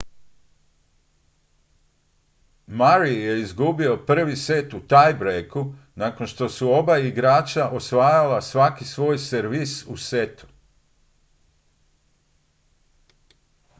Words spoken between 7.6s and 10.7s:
osvajala svaki svoj servis u setu